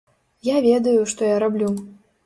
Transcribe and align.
Я 0.47 0.57
ведаю, 0.67 0.97
што 1.15 1.21
я 1.33 1.37
раблю. 1.47 1.73